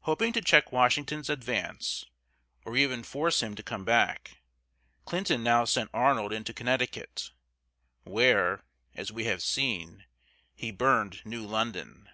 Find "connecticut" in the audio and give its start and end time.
6.52-7.30